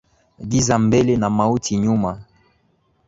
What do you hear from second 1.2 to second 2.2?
mauti nyuma